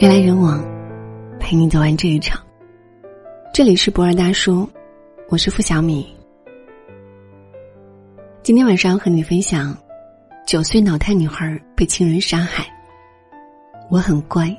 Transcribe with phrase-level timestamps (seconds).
[0.00, 0.58] 人来人往，
[1.38, 2.42] 陪你走完这一场。
[3.52, 4.66] 这里是博尔大叔，
[5.28, 6.16] 我是付小米。
[8.42, 9.76] 今天晚上和你分享：
[10.46, 12.66] 九岁脑瘫女孩被亲人杀害，
[13.90, 14.50] 我很乖，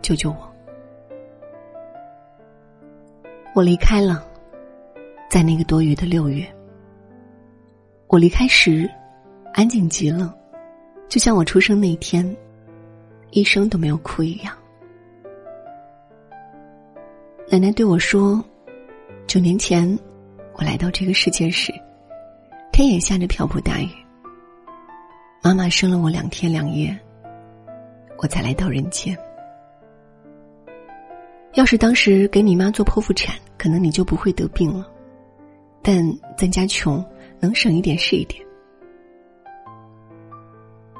[0.00, 0.48] 救救我！
[3.56, 4.24] 我离开了，
[5.28, 6.46] 在那个多余的六月。
[8.06, 8.88] 我离开时，
[9.54, 10.32] 安静极了，
[11.08, 12.24] 就像我出生那天，
[13.32, 14.56] 一声都没有哭一样。
[17.50, 18.44] 奶奶对我说
[19.26, 19.98] ：“九年前，
[20.52, 21.72] 我来到这个世界时，
[22.70, 23.88] 天也下着瓢泼大雨。
[25.42, 26.94] 妈妈生了我两天两夜，
[28.18, 29.16] 我才来到人间。
[31.54, 34.86] 要是当时给你妈做剖腹产，可能你就不会得病了。
[35.80, 36.04] 但
[36.36, 37.02] 咱家穷，
[37.40, 38.44] 能省一点是一点。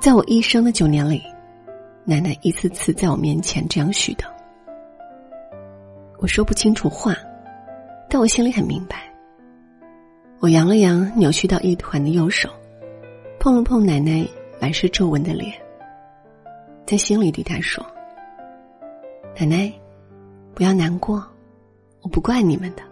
[0.00, 1.22] 在我一生的九年里，
[2.06, 4.24] 奶奶一次次在我面前这样许的。”
[6.18, 7.16] 我说不清楚话，
[8.10, 9.08] 但我心里很明白。
[10.40, 12.50] 我扬了扬扭曲到一团的右手，
[13.38, 14.26] 碰了碰奶奶
[14.60, 15.52] 满是皱纹的脸，
[16.84, 17.86] 在心里对她说
[19.38, 19.72] ：“奶奶，
[20.54, 21.24] 不要难过，
[22.02, 22.82] 我不怪你们的。”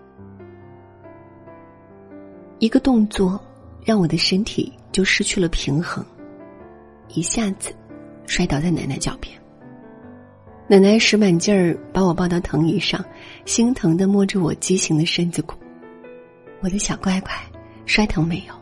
[2.60, 3.41] 一个动作
[3.84, 6.04] 让我的身体就失去了平衡，
[7.08, 7.74] 一下子
[8.27, 9.36] 摔倒在奶奶脚边。
[10.69, 13.05] 奶奶使满劲儿把我抱到藤椅上，
[13.45, 15.55] 心疼的摸着我畸形的身子骨。
[16.61, 17.31] 我的小乖乖，
[17.84, 18.55] 摔疼没有？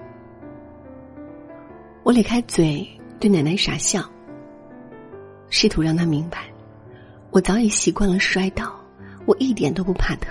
[2.03, 2.87] 我咧开嘴
[3.19, 4.05] 对奶奶傻笑，
[5.49, 6.41] 试图让她明白，
[7.31, 8.79] 我早已习惯了摔倒，
[9.25, 10.31] 我一点都不怕疼。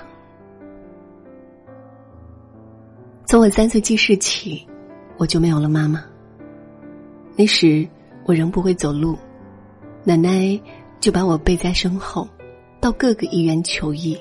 [3.25, 4.63] 从我三岁记事起，
[5.17, 6.05] 我就没有了妈妈。
[7.35, 7.87] 那时
[8.25, 9.17] 我仍不会走路，
[10.03, 10.61] 奶奶。
[11.03, 12.25] 就把我背在身后，
[12.79, 14.17] 到各个医院求医。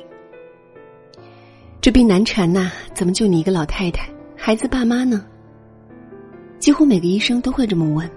[1.80, 4.11] 这病难缠呐，怎么就你一个老太太？
[4.36, 5.24] 孩子爸妈呢？
[6.58, 8.11] 几乎每个医生都会这么问。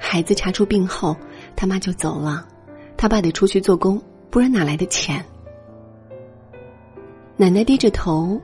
[0.00, 1.16] 孩子查出病后，
[1.54, 2.44] 他妈就走了，
[2.96, 5.24] 他爸得出去做工，不然哪来的钱？
[7.36, 8.42] 奶奶低着头，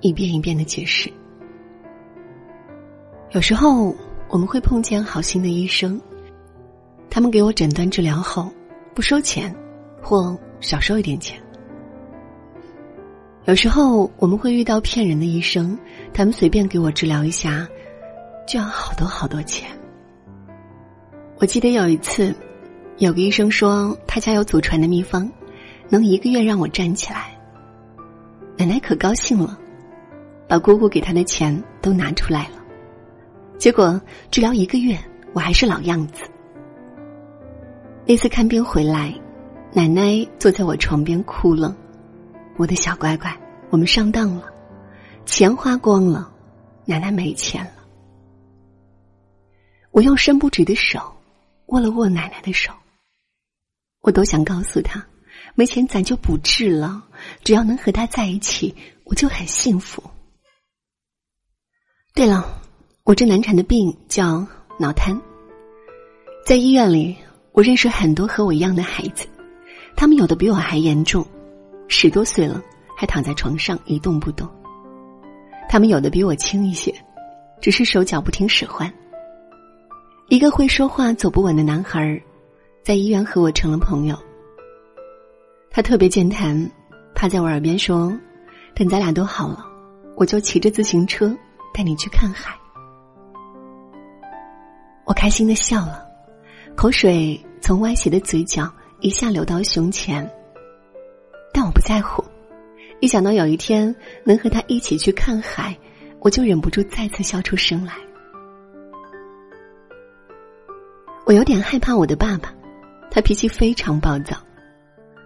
[0.00, 1.12] 一遍一遍的解释。
[3.32, 3.94] 有时候
[4.30, 6.00] 我们会碰见好心的医生。
[7.10, 8.50] 他们给我诊断治疗后，
[8.94, 9.54] 不收钱，
[10.02, 11.40] 或少收一点钱。
[13.46, 15.78] 有时候我们会遇到骗人的医生，
[16.12, 17.66] 他们随便给我治疗一下，
[18.46, 19.68] 就要好多好多钱。
[21.38, 22.34] 我记得有一次，
[22.98, 25.30] 有个医生说他家有祖传的秘方，
[25.88, 27.38] 能一个月让我站起来。
[28.56, 29.58] 奶奶可高兴了，
[30.48, 32.62] 把姑姑给她的钱都拿出来了。
[33.58, 34.00] 结果
[34.30, 34.98] 治疗一个月，
[35.32, 36.22] 我还是老样子。
[38.08, 39.12] 那次看病回来，
[39.72, 41.76] 奶奶坐在我床边哭了。
[42.56, 43.36] 我的小乖乖，
[43.68, 44.44] 我们上当了，
[45.24, 46.32] 钱花光了，
[46.84, 47.72] 奶奶没钱了。
[49.90, 51.16] 我用伸不直的手
[51.66, 52.72] 握了握奶奶的手。
[54.02, 55.04] 我都想告诉她，
[55.56, 57.02] 没钱咱就不治了，
[57.42, 60.00] 只要能和她在一起，我就很幸福。
[62.14, 62.62] 对了，
[63.02, 64.46] 我这难产的病叫
[64.78, 65.20] 脑瘫，
[66.46, 67.16] 在医院里。
[67.56, 69.26] 我认识很多和我一样的孩子，
[69.96, 71.26] 他们有的比我还严重，
[71.88, 72.62] 十多岁了
[72.94, 74.46] 还躺在床上一动不动。
[75.66, 76.94] 他们有的比我轻一些，
[77.58, 78.92] 只是手脚不听使唤。
[80.28, 82.20] 一个会说话走不稳的男孩儿，
[82.84, 84.14] 在医院和我成了朋友。
[85.70, 86.70] 他特别健谈，
[87.14, 88.12] 趴在我耳边说
[88.76, 89.64] ：“等咱俩都好了，
[90.14, 91.34] 我就骑着自行车
[91.72, 92.54] 带你去看海。”
[95.06, 96.05] 我开心的笑了。
[96.76, 98.70] 口水从歪斜的嘴角
[99.00, 100.30] 一下流到胸前，
[101.50, 102.22] 但我不在乎。
[103.00, 103.94] 一想到有一天
[104.24, 105.74] 能和他一起去看海，
[106.20, 107.94] 我就忍不住再次笑出声来。
[111.24, 112.54] 我有点害怕我的爸爸，
[113.10, 114.36] 他脾气非常暴躁。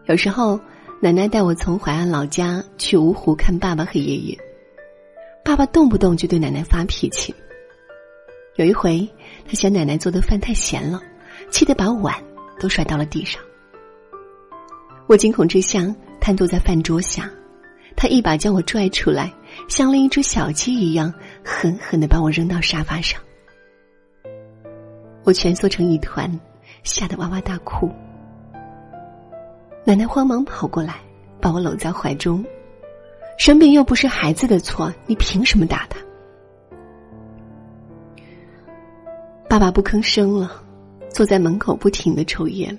[0.07, 0.59] 有时候，
[1.01, 4.39] 奶奶带我从淮安老家去芜湖看爸爸和爷爷，
[5.45, 7.35] 爸爸动不动就对奶奶发脾气。
[8.55, 9.07] 有一回，
[9.49, 11.03] 他嫌奶奶做的饭太咸了。
[11.51, 12.15] 气得把碗
[12.59, 13.43] 都摔到了地上。
[15.07, 15.81] 我惊恐之下
[16.21, 17.29] 瘫坐在饭桌下，
[17.97, 19.33] 他一把将我拽出来，
[19.69, 21.13] 像另一只小鸡一样
[21.45, 23.21] 狠狠的把我扔到沙发上。
[25.25, 26.31] 我蜷缩成一团，
[26.83, 27.91] 吓得哇哇大哭。
[29.85, 30.97] 奶奶慌忙跑过来，
[31.41, 32.45] 把我搂在怀中。
[33.37, 35.99] 生病又不是孩子的错，你凭什么打他？
[39.49, 40.63] 爸爸不吭声了。
[41.11, 42.77] 坐在门口不停的抽烟，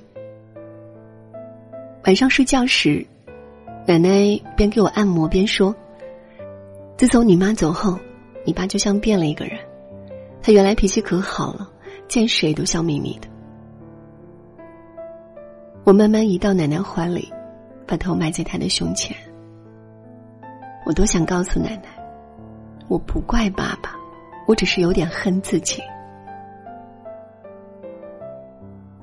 [2.06, 3.06] 晚上睡觉时，
[3.86, 5.76] 奶奶边给我按摩边说
[6.98, 8.00] ：“自从你妈走后，
[8.46, 9.60] 你爸就像变了一个人。
[10.42, 11.70] 他原来脾气可好了，
[12.08, 13.28] 见谁都笑眯眯的。”
[15.84, 17.32] 我慢慢移到奶奶怀里，
[17.86, 19.16] 把头埋在她的胸前。
[20.86, 21.90] 我多想告诉奶奶，
[22.88, 23.96] 我不怪爸爸，
[24.48, 25.82] 我只是有点恨自己。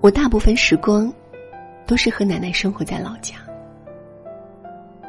[0.01, 1.13] 我大部分时光。
[1.89, 3.37] 都是和奶奶生活在老家。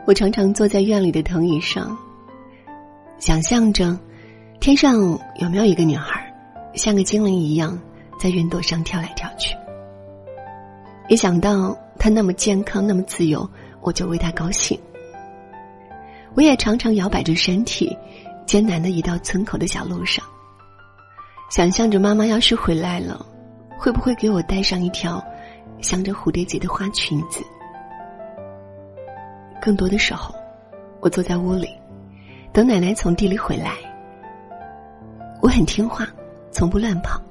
[0.08, 1.96] 我常常坐在院里的藤椅上，
[3.20, 4.00] 想象着
[4.62, 4.98] 天上
[5.42, 6.34] 有没有一个女孩，
[6.76, 7.78] 像个精灵一样
[8.18, 9.54] 在云朵上跳来跳去。
[11.10, 13.46] 一想到她那么健康、那么自由，
[13.82, 14.80] 我就为她高兴。
[16.36, 17.94] 我也常常摇摆着身体，
[18.46, 20.24] 艰难的移到村口的小路上，
[21.52, 23.26] 想象着妈妈要是回来了，
[23.80, 25.24] 会不会给我带上一条。
[25.82, 27.42] 镶着蝴蝶结的花裙子。
[29.62, 30.36] 更多的时候，
[31.00, 31.70] 我坐在屋里，
[32.52, 33.78] 等奶奶从地里回来。
[35.42, 36.06] 我很听话，
[36.52, 37.22] 从不乱跑，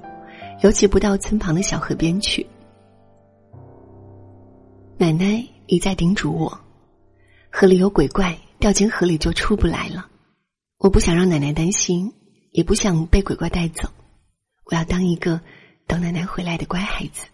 [0.62, 2.46] 尤其不到村旁的小河边去。
[4.96, 6.58] 奶奶一再叮嘱我
[7.52, 10.06] ：“河里有鬼怪，掉进河里就出不来了。”
[10.80, 12.10] 我不想让奶奶担心，
[12.52, 13.90] 也不想被鬼怪带走。
[14.64, 15.38] 我要当一个
[15.88, 17.26] 等奶奶回来的乖孩子。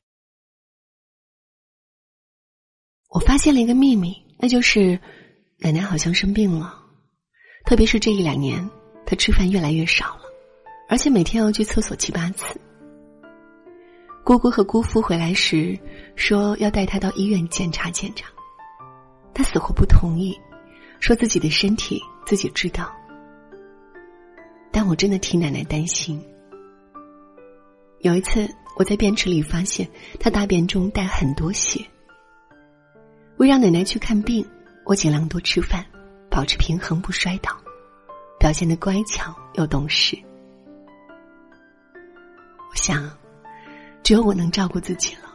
[3.10, 4.98] 我发现了一个秘密，那就是
[5.58, 6.74] 奶奶好像生病了，
[7.66, 8.70] 特别是这一两年，
[9.04, 10.22] 她吃饭越来越少了，
[10.88, 12.58] 而且每天要去厕所七八次。
[14.24, 15.78] 姑姑和姑父回来时
[16.16, 18.28] 说要带她到医院检查检查，
[19.34, 20.34] 她死活不同意，
[21.00, 22.90] 说自己的身体自己知道。
[24.72, 26.24] 但我真的替奶奶担心。
[28.04, 28.46] 有一次
[28.76, 29.88] 我在便池里发现
[30.20, 31.82] 他大便中带很多血。
[33.38, 34.46] 为让奶奶去看病，
[34.84, 35.82] 我尽量多吃饭，
[36.30, 37.56] 保持平衡不摔倒，
[38.38, 40.18] 表现的乖巧又懂事。
[42.70, 43.10] 我想，
[44.02, 45.34] 只有我能照顾自己了，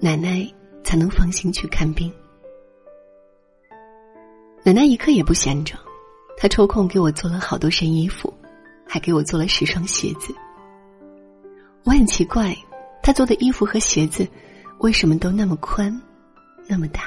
[0.00, 0.44] 奶奶
[0.82, 2.12] 才能放心去看病。
[4.64, 5.78] 奶奶一刻也不闲着，
[6.36, 8.34] 她抽空给我做了好多身衣服，
[8.84, 10.34] 还给我做了十双鞋子。
[11.84, 12.56] 我很奇怪，
[13.02, 14.28] 他做的衣服和鞋子
[14.78, 16.00] 为什么都那么宽，
[16.68, 17.02] 那么大。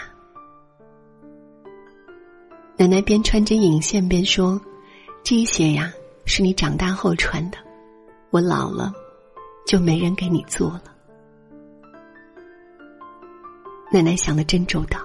[2.75, 4.59] 奶奶边穿针引线边说
[5.23, 5.93] ：“这些呀，
[6.25, 7.57] 是你长大后穿的，
[8.31, 8.91] 我老了，
[9.65, 10.83] 就没人给你做了。”
[13.93, 14.99] 奶奶想的真周到，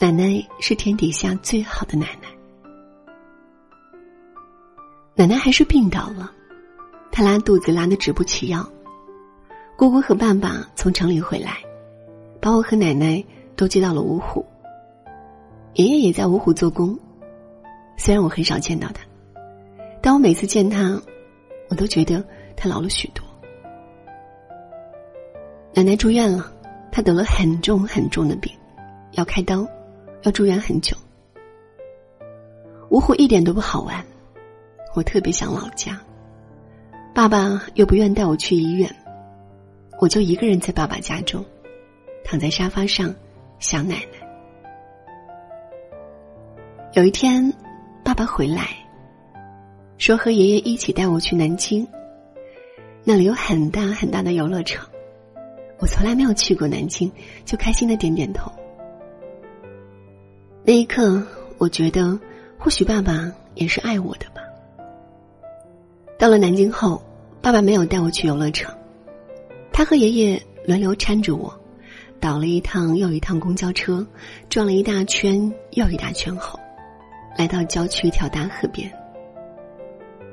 [0.00, 2.28] 奶奶是天底下最好的奶奶。
[5.14, 6.32] 奶奶还是病倒了，
[7.18, 8.64] 他拉肚子拉的直不起腰。
[9.76, 11.56] 姑姑和爸爸从城里回来，
[12.40, 13.24] 把我和奶奶
[13.56, 14.46] 都接到了芜湖。
[15.74, 16.96] 爷爷也在芜湖做工，
[17.96, 19.02] 虽然我很少见到他，
[20.00, 20.96] 但我每次见他，
[21.68, 22.24] 我都觉得
[22.56, 23.26] 他老了许多。
[25.74, 26.52] 奶奶住院了，
[26.92, 28.52] 她得了很重很重的病，
[29.14, 29.66] 要开刀，
[30.22, 30.96] 要住院很久。
[32.90, 34.06] 芜湖一点都不好玩，
[34.94, 36.00] 我特别想老家，
[37.14, 38.88] 爸爸又不愿带我去医院，
[40.00, 41.44] 我就一个人在爸爸家中，
[42.24, 43.12] 躺在沙发上
[43.58, 44.28] 想奶奶。
[46.92, 47.52] 有一天，
[48.04, 48.68] 爸爸回来，
[49.98, 51.86] 说和爷爷一起带我去南京。
[53.04, 54.86] 那里有很大很大的游乐场，
[55.78, 57.10] 我从来没有去过南京，
[57.44, 58.52] 就开心的点点头。
[60.62, 61.20] 那一刻，
[61.56, 62.18] 我觉得
[62.58, 64.37] 或许爸爸也是爱我的吧。
[66.18, 67.00] 到了南京后，
[67.40, 68.76] 爸爸没有带我去游乐场，
[69.72, 71.54] 他和爷爷轮流搀着我，
[72.18, 74.04] 倒了一趟又一趟公交车，
[74.48, 76.58] 转了一大圈又一大圈后。
[77.36, 78.92] 来到郊区一条大河边，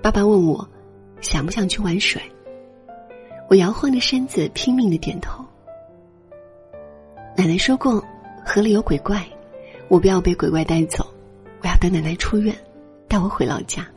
[0.02, 0.68] 爸爸问我
[1.22, 2.20] 想不想去玩水，
[3.48, 5.46] 我摇晃着身子拼命的点头。
[7.38, 8.04] 奶奶说过
[8.44, 9.24] 河里有鬼怪，
[9.88, 11.06] 我不要被鬼怪带走，
[11.62, 12.56] 我要等奶奶出院，
[13.08, 13.88] 带我回老家。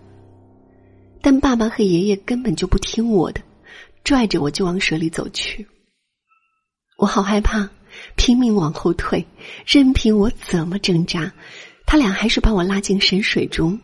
[1.20, 3.40] 但爸爸和爷爷根本就不听我的，
[4.04, 5.66] 拽着我就往水里走去。
[6.96, 7.68] 我好害怕，
[8.16, 9.24] 拼命往后退，
[9.66, 11.32] 任凭我怎么挣扎。
[11.86, 13.78] 他俩还是把我拉进深水中，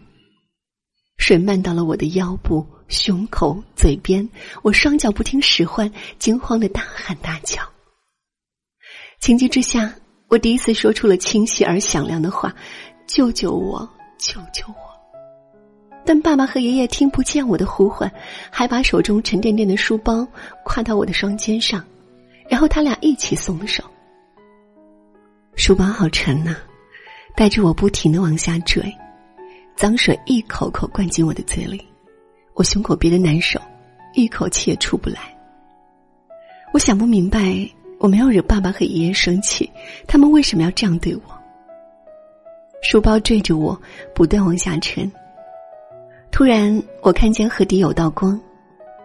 [1.17, 4.29] 水漫到了我的腰部、胸口、嘴边，
[4.63, 7.63] 我双脚不听使唤，惊慌的大喊大叫。
[9.21, 9.95] 情急之下，
[10.29, 12.55] 我第一次说出了清晰而响亮的话
[13.07, 13.89] ：“救救我，
[14.19, 14.94] 救救我！”
[16.05, 18.11] 但爸爸和爷爷听不见我的呼唤，
[18.51, 20.27] 还把手中沉甸甸的书包
[20.65, 21.83] 挎到我的双肩上，
[22.49, 23.83] 然后他俩一起松了手。
[25.57, 26.57] 书包好沉呐，
[27.35, 28.83] 带着我不停的往下坠，
[29.77, 31.83] 脏水一口口灌进我的嘴里，
[32.53, 33.59] 我胸口憋得难受，
[34.13, 35.35] 一口气也出不来。
[36.73, 37.67] 我想不明白，
[37.99, 39.71] 我没有惹爸爸和爷爷生气，
[40.07, 41.23] 他们为什么要这样对我？
[42.83, 43.81] 书包坠着我，
[44.15, 45.11] 不断往下沉。
[46.35, 48.37] 突然，我看见河底有道光，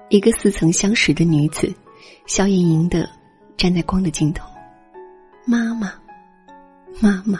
[0.09, 1.71] 一个似曾相识的女子，
[2.25, 3.07] 笑盈盈的
[3.55, 4.49] 站在光的尽头。
[5.45, 5.93] 妈妈，
[6.99, 7.39] 妈妈！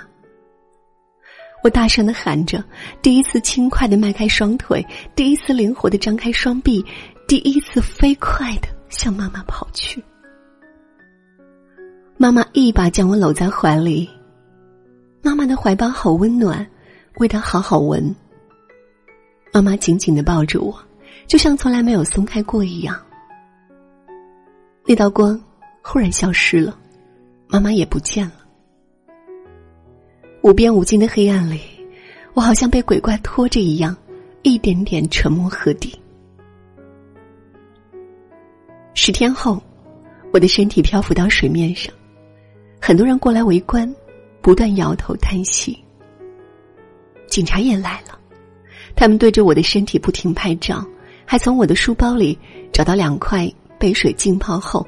[1.63, 2.63] 我大声的喊着，
[3.01, 6.85] 第一次轻快的迈开双腿，第一次灵活的张开双臂，
[7.27, 10.03] 第一次飞快的向妈妈跑去。
[12.15, 14.07] 妈妈一把将我搂在怀里，
[15.23, 16.63] 妈妈的怀抱好温暖，
[17.15, 18.15] 味道好好闻。
[19.59, 20.73] 妈妈紧紧的抱着我，
[21.27, 22.97] 就像从来没有松开过一样。
[24.85, 25.37] 那道光
[25.81, 26.79] 忽然消失了，
[27.45, 28.35] 妈妈也不见了。
[30.43, 31.59] 无边无尽的黑暗里，
[32.33, 33.93] 我好像被鬼怪拖着一样，
[34.43, 35.93] 一点点沉没河底。
[38.93, 39.61] 十天后，
[40.31, 41.93] 我的身体漂浮到水面上，
[42.79, 43.93] 很多人过来围观，
[44.41, 45.77] 不断摇头叹息。
[47.27, 48.17] 警察也来了。
[48.99, 50.85] 他们对着我的身体不停拍照，
[51.25, 52.37] 还从我的书包里
[52.69, 54.85] 找到两块被水浸泡后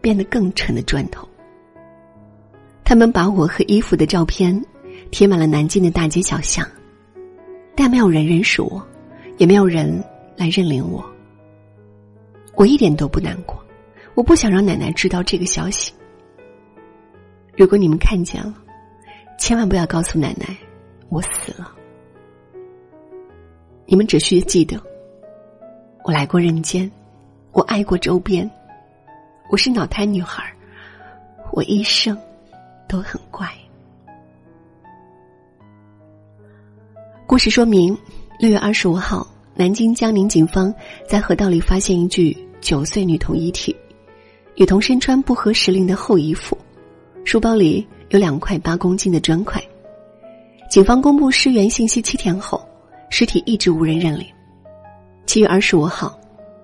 [0.00, 1.28] 变得更沉的砖头。
[2.82, 4.58] 他们把我和衣服的照片
[5.10, 6.66] 贴满了南京的大街小巷，
[7.76, 8.82] 但没有人认识我，
[9.36, 10.02] 也没有人
[10.38, 11.04] 来认领我。
[12.54, 13.62] 我一点都不难过，
[14.14, 15.92] 我不想让奶奶知道这个消息。
[17.58, 18.54] 如果你们看见了，
[19.38, 20.56] 千万不要告诉奶奶
[21.10, 21.76] 我死了。
[23.90, 24.80] 你们只需记得，
[26.04, 26.88] 我来过人间，
[27.50, 28.48] 我爱过周边，
[29.50, 30.44] 我是脑瘫女孩，
[31.50, 32.16] 我一生
[32.88, 33.48] 都很乖。
[37.26, 37.98] 故事说明：
[38.38, 40.72] 六月二十五号，南京江宁警方
[41.08, 43.74] 在河道里发现一具九岁女童遗体，
[44.54, 46.56] 女童身穿不合时令的厚衣服，
[47.24, 49.60] 书包里有两块八公斤的砖块。
[50.70, 52.64] 警方公布尸源信息七天后。
[53.10, 54.26] 尸体一直无人认领。
[55.26, 56.18] 七月二十五号，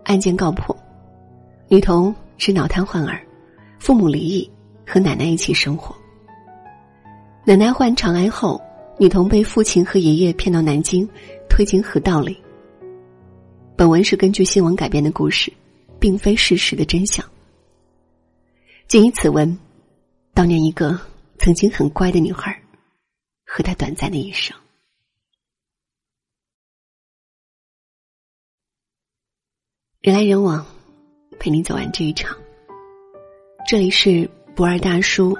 [0.04, 0.74] 案件告破。
[1.68, 3.20] 女童是脑瘫患儿，
[3.80, 4.50] 父母离异，
[4.86, 5.94] 和奶奶一起生活。
[7.44, 8.60] 奶奶患肠癌后，
[8.98, 11.08] 女童被父亲和爷爷骗到南京，
[11.48, 12.40] 推进河道里。
[13.76, 15.52] 本文是根据新闻改编的故事，
[15.98, 17.24] 并非事实的真相。
[18.88, 19.58] 仅以此文，
[20.34, 20.98] 悼念一个
[21.38, 22.56] 曾经很乖的女孩，
[23.44, 24.56] 和她短暂的一生。
[30.00, 30.64] 人来人往，
[31.38, 32.36] 陪你走完这一场。
[33.66, 35.36] 这里是不二大叔，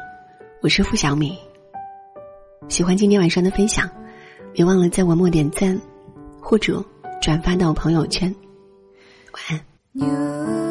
[0.61, 1.39] 我是付小米。
[2.69, 3.89] 喜欢今天晚上的分享，
[4.53, 5.81] 别忘了在文末点赞，
[6.41, 6.85] 或者
[7.23, 8.35] 转发到朋友圈。
[9.33, 9.61] 晚
[10.01, 10.66] 安。